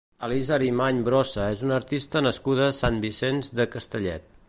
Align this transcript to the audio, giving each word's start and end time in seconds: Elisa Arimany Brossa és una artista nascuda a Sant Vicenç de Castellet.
Elisa 0.27 0.53
Arimany 0.55 1.01
Brossa 1.09 1.45
és 1.57 1.61
una 1.69 1.77
artista 1.83 2.25
nascuda 2.29 2.67
a 2.71 2.75
Sant 2.81 3.01
Vicenç 3.07 3.57
de 3.61 3.71
Castellet. 3.79 4.31